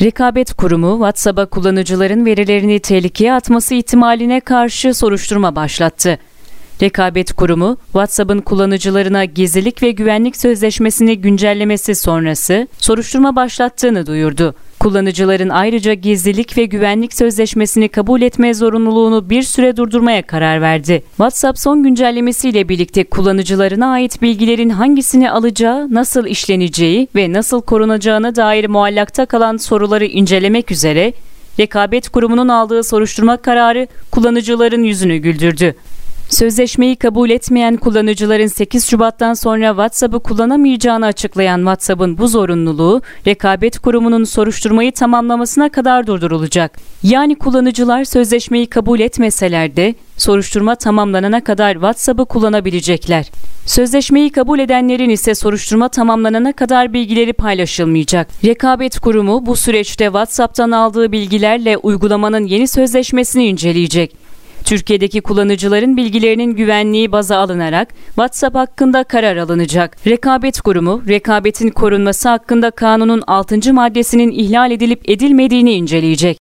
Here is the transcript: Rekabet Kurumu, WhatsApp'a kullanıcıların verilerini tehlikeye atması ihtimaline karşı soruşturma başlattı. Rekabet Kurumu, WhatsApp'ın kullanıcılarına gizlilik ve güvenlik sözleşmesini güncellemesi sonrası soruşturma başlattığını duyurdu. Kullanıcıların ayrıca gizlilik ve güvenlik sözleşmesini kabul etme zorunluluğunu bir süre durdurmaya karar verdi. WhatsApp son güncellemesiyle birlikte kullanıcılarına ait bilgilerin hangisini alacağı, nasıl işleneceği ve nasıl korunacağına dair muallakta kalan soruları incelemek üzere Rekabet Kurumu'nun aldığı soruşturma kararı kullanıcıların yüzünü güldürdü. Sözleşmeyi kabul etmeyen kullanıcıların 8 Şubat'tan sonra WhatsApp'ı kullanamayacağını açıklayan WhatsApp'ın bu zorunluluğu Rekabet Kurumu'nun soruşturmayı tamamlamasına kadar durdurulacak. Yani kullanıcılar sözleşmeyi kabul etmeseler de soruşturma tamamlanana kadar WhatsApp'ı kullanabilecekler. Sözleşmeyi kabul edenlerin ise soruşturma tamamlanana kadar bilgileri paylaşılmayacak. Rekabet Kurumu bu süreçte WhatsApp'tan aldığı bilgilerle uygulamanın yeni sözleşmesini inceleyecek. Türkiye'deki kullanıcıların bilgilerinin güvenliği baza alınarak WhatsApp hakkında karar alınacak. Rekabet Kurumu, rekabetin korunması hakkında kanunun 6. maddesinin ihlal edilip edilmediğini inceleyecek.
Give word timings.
Rekabet 0.00 0.54
Kurumu, 0.54 0.92
WhatsApp'a 0.92 1.46
kullanıcıların 1.46 2.26
verilerini 2.26 2.80
tehlikeye 2.80 3.34
atması 3.34 3.74
ihtimaline 3.74 4.40
karşı 4.40 4.94
soruşturma 4.94 5.56
başlattı. 5.56 6.18
Rekabet 6.82 7.32
Kurumu, 7.32 7.76
WhatsApp'ın 7.84 8.40
kullanıcılarına 8.40 9.24
gizlilik 9.24 9.82
ve 9.82 9.90
güvenlik 9.90 10.36
sözleşmesini 10.36 11.20
güncellemesi 11.20 11.94
sonrası 11.94 12.68
soruşturma 12.78 13.36
başlattığını 13.36 14.06
duyurdu. 14.06 14.54
Kullanıcıların 14.78 15.48
ayrıca 15.48 15.94
gizlilik 15.94 16.58
ve 16.58 16.64
güvenlik 16.64 17.14
sözleşmesini 17.14 17.88
kabul 17.88 18.22
etme 18.22 18.54
zorunluluğunu 18.54 19.30
bir 19.30 19.42
süre 19.42 19.76
durdurmaya 19.76 20.22
karar 20.22 20.60
verdi. 20.60 21.02
WhatsApp 21.08 21.58
son 21.58 21.82
güncellemesiyle 21.82 22.68
birlikte 22.68 23.04
kullanıcılarına 23.04 23.92
ait 23.92 24.22
bilgilerin 24.22 24.70
hangisini 24.70 25.30
alacağı, 25.30 25.94
nasıl 25.94 26.26
işleneceği 26.26 27.08
ve 27.14 27.32
nasıl 27.32 27.62
korunacağına 27.62 28.36
dair 28.36 28.68
muallakta 28.68 29.26
kalan 29.26 29.56
soruları 29.56 30.04
incelemek 30.04 30.70
üzere 30.70 31.12
Rekabet 31.60 32.08
Kurumu'nun 32.08 32.48
aldığı 32.48 32.82
soruşturma 32.82 33.36
kararı 33.36 33.88
kullanıcıların 34.10 34.82
yüzünü 34.82 35.16
güldürdü. 35.16 35.74
Sözleşmeyi 36.28 36.96
kabul 36.96 37.30
etmeyen 37.30 37.76
kullanıcıların 37.76 38.46
8 38.46 38.86
Şubat'tan 38.86 39.34
sonra 39.34 39.68
WhatsApp'ı 39.68 40.20
kullanamayacağını 40.20 41.06
açıklayan 41.06 41.58
WhatsApp'ın 41.58 42.18
bu 42.18 42.28
zorunluluğu 42.28 43.02
Rekabet 43.26 43.78
Kurumu'nun 43.78 44.24
soruşturmayı 44.24 44.92
tamamlamasına 44.92 45.68
kadar 45.68 46.06
durdurulacak. 46.06 46.78
Yani 47.02 47.34
kullanıcılar 47.34 48.04
sözleşmeyi 48.04 48.66
kabul 48.66 49.00
etmeseler 49.00 49.76
de 49.76 49.94
soruşturma 50.16 50.74
tamamlanana 50.74 51.44
kadar 51.44 51.72
WhatsApp'ı 51.72 52.24
kullanabilecekler. 52.24 53.30
Sözleşmeyi 53.66 54.30
kabul 54.30 54.58
edenlerin 54.58 55.10
ise 55.10 55.34
soruşturma 55.34 55.88
tamamlanana 55.88 56.52
kadar 56.52 56.92
bilgileri 56.92 57.32
paylaşılmayacak. 57.32 58.28
Rekabet 58.44 58.98
Kurumu 58.98 59.46
bu 59.46 59.56
süreçte 59.56 60.04
WhatsApp'tan 60.04 60.70
aldığı 60.70 61.12
bilgilerle 61.12 61.76
uygulamanın 61.76 62.44
yeni 62.44 62.68
sözleşmesini 62.68 63.46
inceleyecek. 63.46 64.25
Türkiye'deki 64.66 65.20
kullanıcıların 65.20 65.96
bilgilerinin 65.96 66.54
güvenliği 66.54 67.12
baza 67.12 67.38
alınarak 67.38 67.88
WhatsApp 68.06 68.56
hakkında 68.56 69.04
karar 69.04 69.36
alınacak. 69.36 70.06
Rekabet 70.06 70.60
Kurumu, 70.60 71.02
rekabetin 71.08 71.70
korunması 71.70 72.28
hakkında 72.28 72.70
kanunun 72.70 73.22
6. 73.26 73.72
maddesinin 73.74 74.30
ihlal 74.30 74.70
edilip 74.70 75.10
edilmediğini 75.10 75.72
inceleyecek. 75.72 76.45